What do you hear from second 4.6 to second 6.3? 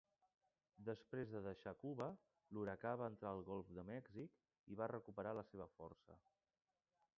i va recuperar la seva força.